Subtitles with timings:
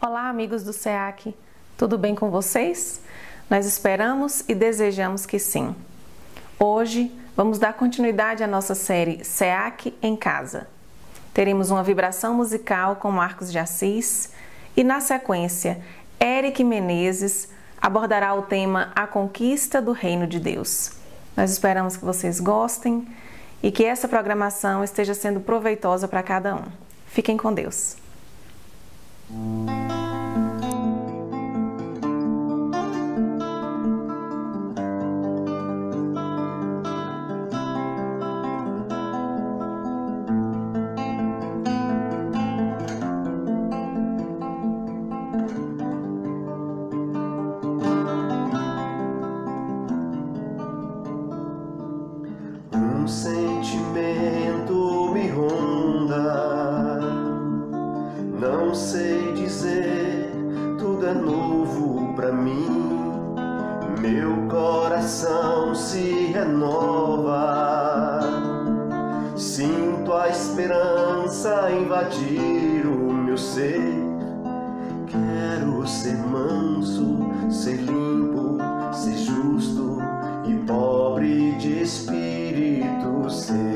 [0.00, 1.34] Olá, amigos do SEAC,
[1.76, 3.00] tudo bem com vocês?
[3.50, 5.74] Nós esperamos e desejamos que sim.
[6.56, 10.68] Hoje vamos dar continuidade à nossa série SEAC em Casa.
[11.34, 14.30] Teremos uma vibração musical com Marcos de Assis
[14.76, 15.82] e, na sequência,
[16.20, 17.48] Eric Menezes
[17.82, 20.92] abordará o tema A Conquista do Reino de Deus.
[21.36, 23.04] Nós esperamos que vocês gostem
[23.60, 26.66] e que essa programação esteja sendo proveitosa para cada um.
[27.08, 27.96] Fiquem com Deus.
[66.32, 68.20] renova.
[69.36, 73.80] Sinto a esperança invadir o meu ser.
[75.06, 77.18] Quero ser manso,
[77.50, 78.58] ser limpo,
[78.92, 79.98] ser justo
[80.46, 83.67] e pobre de espírito ser.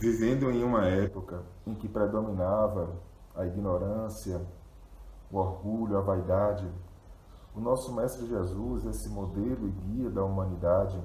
[0.00, 2.96] Vivendo em uma época em que predominava
[3.36, 4.40] a ignorância,
[5.30, 6.66] o orgulho, a vaidade,
[7.54, 10.98] o nosso Mestre Jesus, esse modelo e guia da humanidade,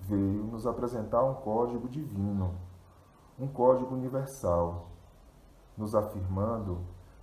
[0.00, 2.56] veio nos apresentar um código divino,
[3.38, 4.88] um código universal,
[5.78, 6.80] nos afirmando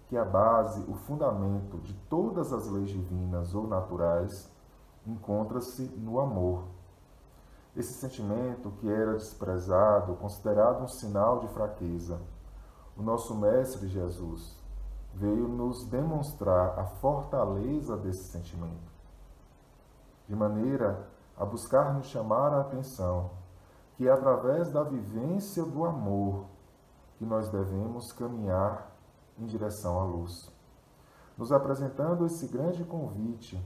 [0.08, 4.50] que a base, o fundamento de todas as leis divinas ou naturais
[5.06, 6.77] encontra-se no amor
[7.78, 12.20] esse sentimento que era desprezado, considerado um sinal de fraqueza,
[12.98, 14.58] o nosso Mestre Jesus
[15.14, 18.92] veio nos demonstrar a fortaleza desse sentimento,
[20.28, 23.30] de maneira a buscar nos chamar a atenção
[23.96, 26.46] que é através da vivência do amor
[27.18, 28.96] que nós devemos caminhar
[29.38, 30.52] em direção à luz.
[31.36, 33.60] Nos apresentando esse grande convite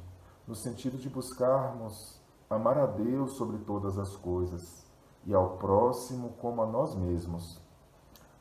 [0.47, 2.20] no sentido de buscarmos
[2.55, 4.85] amar a Deus sobre todas as coisas
[5.25, 7.61] e ao próximo como a nós mesmos.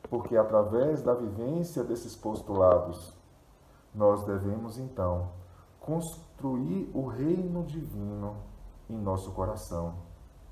[0.09, 3.15] Porque através da vivência desses postulados,
[3.93, 5.29] nós devemos então
[5.79, 8.37] construir o reino divino
[8.89, 9.95] em nosso coração,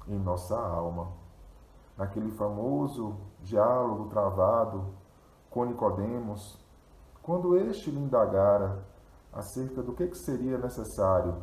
[0.08, 1.12] em nossa alma.
[1.98, 4.94] Naquele famoso diálogo travado
[5.50, 6.58] com Nicodemos,
[7.22, 8.84] quando este lhe indagara
[9.34, 11.36] acerca do que seria necessário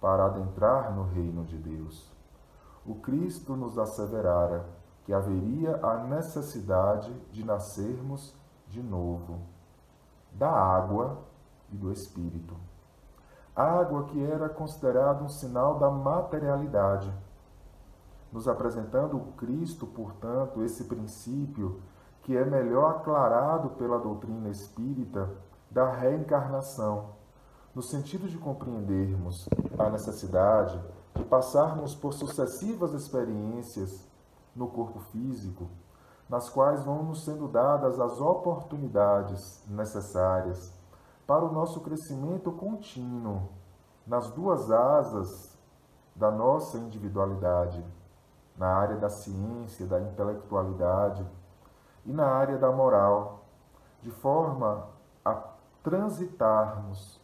[0.00, 2.10] para adentrar no reino de Deus.
[2.86, 4.64] O Cristo nos asseverara
[5.04, 8.34] que haveria a necessidade de nascermos
[8.68, 9.40] de novo,
[10.32, 11.18] da água
[11.72, 12.54] e do Espírito.
[13.54, 17.12] Água que era considerada um sinal da materialidade,
[18.32, 21.82] nos apresentando o Cristo, portanto, esse princípio
[22.22, 25.28] que é melhor aclarado pela doutrina espírita
[25.70, 27.10] da reencarnação,
[27.74, 30.80] no sentido de compreendermos a necessidade
[31.14, 34.08] de passarmos por sucessivas experiências
[34.54, 35.68] no corpo físico,
[36.28, 40.72] nas quais vão nos sendo dadas as oportunidades necessárias
[41.26, 43.48] para o nosso crescimento contínuo
[44.06, 45.56] nas duas asas
[46.14, 47.84] da nossa individualidade,
[48.56, 51.24] na área da ciência, da intelectualidade
[52.04, 53.44] e na área da moral,
[54.02, 54.88] de forma
[55.24, 55.34] a
[55.82, 57.19] transitarmos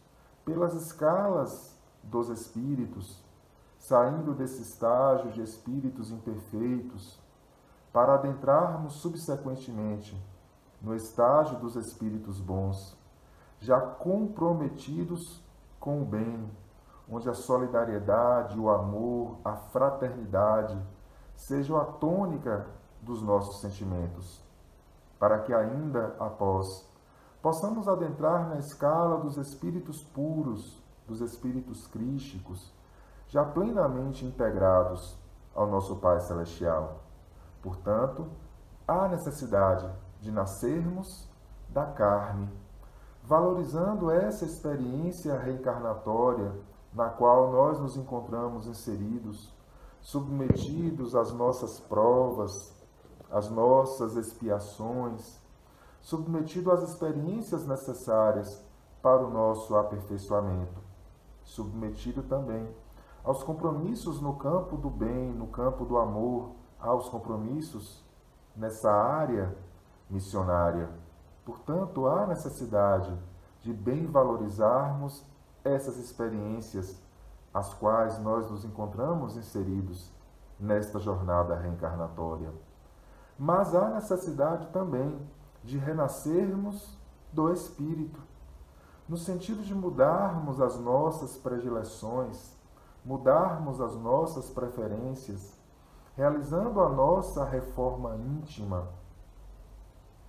[0.46, 3.20] pelas escalas dos espíritos,
[3.78, 7.20] saindo desse estágio de espíritos imperfeitos,
[7.92, 10.16] para adentrarmos subsequentemente
[10.80, 12.96] no estágio dos espíritos bons,
[13.58, 15.42] já comprometidos
[15.80, 16.48] com o bem,
[17.10, 20.80] onde a solidariedade, o amor, a fraternidade
[21.34, 22.66] sejam a tônica
[23.02, 24.40] dos nossos sentimentos,
[25.18, 26.88] para que ainda após
[27.46, 32.74] possamos adentrar na escala dos espíritos puros, dos espíritos crísticos,
[33.28, 35.16] já plenamente integrados
[35.54, 37.04] ao nosso Pai Celestial.
[37.62, 38.26] Portanto,
[38.84, 39.88] há necessidade
[40.20, 41.30] de nascermos
[41.68, 42.52] da carne,
[43.22, 46.52] valorizando essa experiência reencarnatória
[46.92, 49.54] na qual nós nos encontramos inseridos,
[50.00, 52.74] submetidos às nossas provas,
[53.30, 55.45] às nossas expiações,
[56.06, 58.64] submetido às experiências necessárias
[59.02, 60.80] para o nosso aperfeiçoamento,
[61.42, 62.72] submetido também
[63.24, 68.04] aos compromissos no campo do bem, no campo do amor, aos compromissos
[68.54, 69.52] nessa área
[70.08, 70.88] missionária.
[71.44, 73.12] Portanto, há necessidade
[73.60, 75.24] de bem valorizarmos
[75.64, 77.02] essas experiências
[77.52, 80.12] as quais nós nos encontramos inseridos
[80.60, 82.52] nesta jornada reencarnatória.
[83.36, 85.18] Mas há necessidade também
[85.62, 86.96] de renascermos
[87.32, 88.20] do Espírito,
[89.08, 92.56] no sentido de mudarmos as nossas predileções,
[93.04, 95.56] mudarmos as nossas preferências,
[96.16, 98.88] realizando a nossa reforma íntima,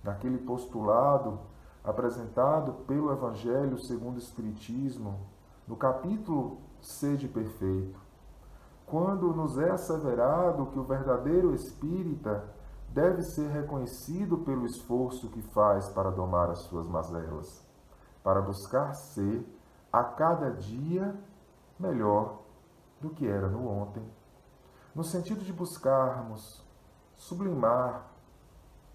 [0.02, 1.40] naquele postulado
[1.82, 5.18] apresentado pelo Evangelho segundo o Espiritismo,
[5.66, 7.98] no capítulo Sede Perfeito,
[8.86, 12.44] quando nos é asseverado que o verdadeiro espírita
[12.90, 17.64] deve ser reconhecido pelo esforço que faz para domar as suas mazelas,
[18.22, 19.46] para buscar ser
[19.92, 21.14] a cada dia
[21.78, 22.40] melhor
[23.00, 24.02] do que era no ontem,
[24.94, 26.64] no sentido de buscarmos
[27.14, 28.10] sublimar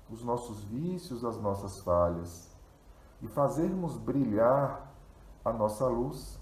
[0.10, 2.54] os nossos vícios, as nossas falhas
[3.22, 4.92] e fazermos brilhar
[5.44, 6.40] a nossa luz,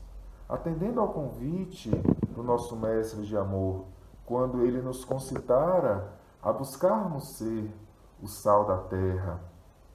[0.50, 1.90] atendendo ao convite
[2.34, 3.86] do nosso Mestre de amor,
[4.26, 7.74] quando ele nos concitara a buscarmos ser
[8.22, 9.42] o sal da terra,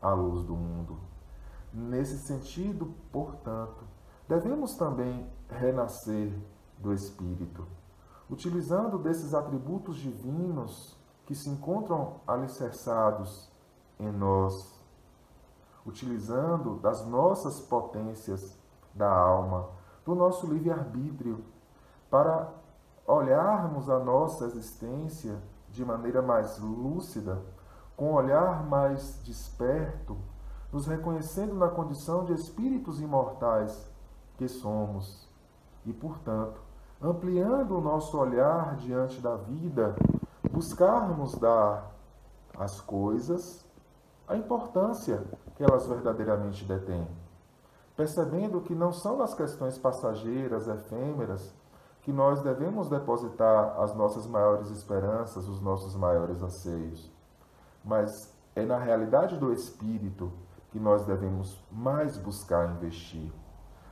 [0.00, 0.98] a luz do mundo.
[1.72, 3.84] Nesse sentido, portanto,
[4.28, 6.32] devemos também renascer
[6.78, 7.66] do Espírito,
[8.30, 13.50] utilizando desses atributos divinos que se encontram alicerçados
[13.98, 14.76] em nós
[15.86, 18.58] utilizando das nossas potências
[18.92, 19.68] da alma,
[20.04, 21.44] do nosso livre-arbítrio,
[22.10, 22.52] para
[23.06, 27.42] olharmos a nossa existência de maneira mais lúcida,
[27.96, 30.16] com um olhar mais desperto,
[30.72, 33.90] nos reconhecendo na condição de espíritos imortais
[34.36, 35.28] que somos.
[35.84, 36.60] E, portanto,
[37.00, 39.94] ampliando o nosso olhar diante da vida,
[40.50, 41.92] buscarmos dar
[42.58, 43.64] às coisas
[44.26, 45.22] a importância
[45.54, 47.06] que elas verdadeiramente detêm,
[47.96, 51.54] percebendo que não são nas questões passageiras, efêmeras,
[52.06, 57.12] que nós devemos depositar as nossas maiores esperanças, os nossos maiores anseios,
[57.84, 60.32] mas é na realidade do espírito
[60.70, 63.32] que nós devemos mais buscar investir,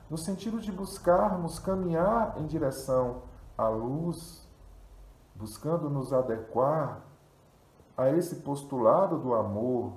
[0.08, 3.22] no sentido de buscarmos caminhar em direção
[3.58, 4.48] à luz,
[5.34, 7.02] buscando nos adequar
[7.96, 9.92] a esse postulado do amor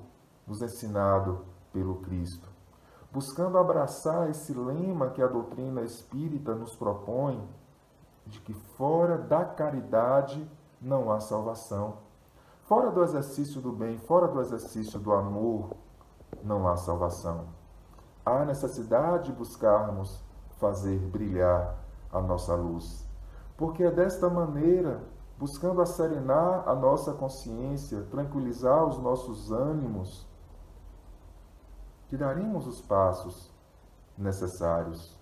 [0.47, 2.49] nos ensinado pelo Cristo,
[3.11, 7.47] buscando abraçar esse lema que a doutrina espírita nos propõe,
[8.27, 10.49] de que fora da caridade
[10.81, 11.97] não há salvação.
[12.63, 15.75] Fora do exercício do bem, fora do exercício do amor,
[16.43, 17.45] não há salvação.
[18.25, 20.21] Há necessidade de buscarmos
[20.57, 21.77] fazer brilhar
[22.11, 23.07] a nossa luz,
[23.55, 25.01] porque é desta maneira,
[25.37, 30.27] buscando acerenar a nossa consciência, tranquilizar os nossos ânimos,
[32.07, 33.53] que daremos os passos
[34.17, 35.16] necessários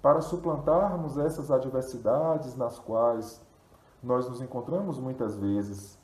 [0.00, 3.44] para suplantarmos essas adversidades nas quais
[4.02, 5.98] nós nos encontramos muitas vezes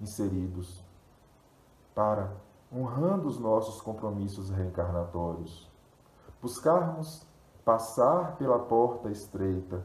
[0.00, 0.84] inseridos,
[1.94, 2.30] para
[2.72, 5.68] honrando os nossos compromissos reencarnatórios.
[6.40, 7.26] Buscarmos
[7.64, 9.84] passar pela porta estreita,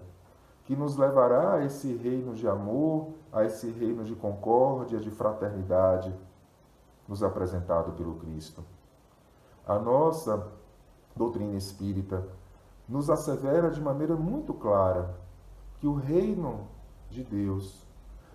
[0.65, 6.13] que nos levará a esse reino de amor, a esse reino de concórdia, de fraternidade,
[7.07, 8.63] nos apresentado pelo Cristo.
[9.65, 10.47] A nossa
[11.15, 12.25] doutrina espírita
[12.93, 15.17] nos assevera de maneira muito clara
[15.79, 16.67] que o reino
[17.09, 17.83] de Deus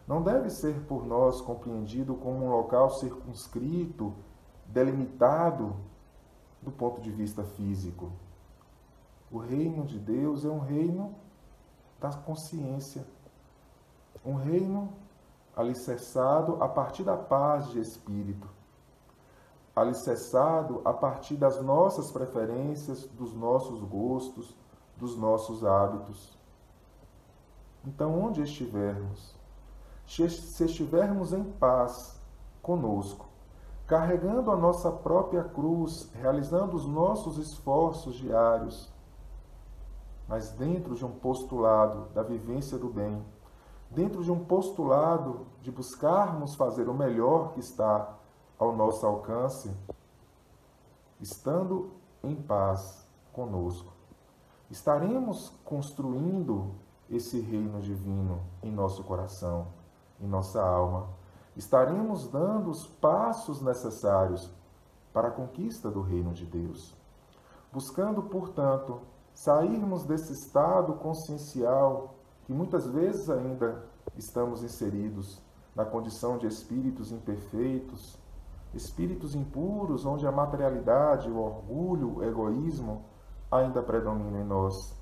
[0.04, 4.12] não deve ser por nós compreendido como um local circunscrito,
[4.66, 5.76] delimitado
[6.60, 8.10] do ponto de vista físico.
[9.30, 11.14] O reino de Deus é um reino
[12.00, 13.06] da consciência,
[14.26, 14.92] um reino
[15.54, 18.48] alicerçado a partir da paz de espírito,
[19.80, 24.56] alicerçado a partir das nossas preferências, dos nossos gostos,
[24.96, 26.36] dos nossos hábitos.
[27.84, 29.34] Então, onde estivermos,
[30.06, 32.20] se estivermos em paz
[32.60, 33.26] conosco,
[33.86, 38.92] carregando a nossa própria cruz, realizando os nossos esforços diários,
[40.28, 43.24] mas dentro de um postulado da vivência do bem,
[43.90, 48.17] dentro de um postulado de buscarmos fazer o melhor que está
[48.58, 49.70] ao nosso alcance,
[51.20, 53.92] estando em paz conosco,
[54.70, 56.74] estaremos construindo
[57.08, 59.68] esse reino divino em nosso coração,
[60.20, 61.08] em nossa alma.
[61.56, 64.50] Estaremos dando os passos necessários
[65.12, 66.94] para a conquista do reino de Deus.
[67.72, 69.00] Buscando, portanto,
[69.34, 73.84] sairmos desse estado consciencial que muitas vezes ainda
[74.16, 75.40] estamos inseridos
[75.74, 78.18] na condição de espíritos imperfeitos,
[78.74, 83.04] espíritos impuros, onde a materialidade, o orgulho, o egoísmo
[83.50, 84.96] ainda predominam em nós.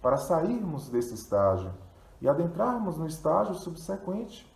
[0.00, 1.72] Para sairmos desse estágio
[2.20, 4.50] e adentrarmos no estágio subsequente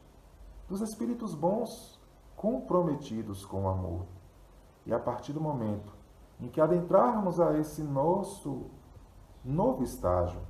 [0.69, 2.01] dos espíritos bons,
[2.37, 4.07] comprometidos com o amor.
[4.87, 5.93] E a partir do momento
[6.41, 8.71] em que adentrarmos a esse nosso
[9.45, 10.41] novo estágio,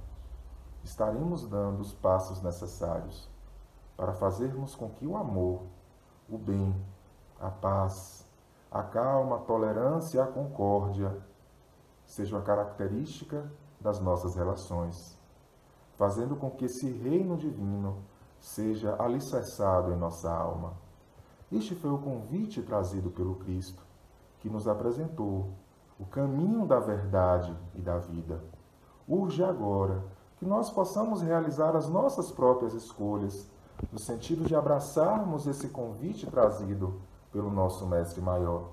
[0.82, 3.28] estaremos dando os passos necessários
[3.96, 5.62] para fazermos com que o amor,
[6.28, 6.74] o bem,
[7.44, 8.26] a paz,
[8.70, 11.14] a calma, a tolerância e a concórdia
[12.06, 13.44] sejam a característica
[13.78, 15.18] das nossas relações,
[15.92, 18.02] fazendo com que esse reino divino
[18.40, 20.72] seja alicerçado em nossa alma.
[21.52, 23.82] Este foi o convite trazido pelo Cristo,
[24.40, 25.50] que nos apresentou
[26.00, 28.42] o caminho da verdade e da vida.
[29.06, 30.02] Urge agora
[30.38, 33.50] que nós possamos realizar as nossas próprias escolhas,
[33.92, 37.00] no sentido de abraçarmos esse convite trazido
[37.34, 38.68] pelo nosso Mestre Maior,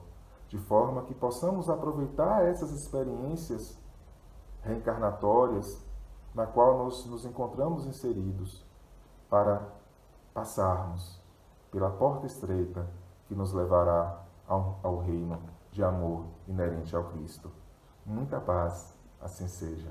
[0.47, 3.75] de forma que possamos aproveitar essas experiências
[4.61, 5.83] reencarnatórias
[6.35, 8.63] na qual nós nos encontramos inseridos
[9.27, 9.67] para
[10.31, 11.19] passarmos
[11.71, 12.87] pela porta estreita
[13.27, 15.41] que nos levará ao, ao reino
[15.71, 17.51] de amor inerente ao Cristo.
[18.05, 19.89] Muita paz, assim seja.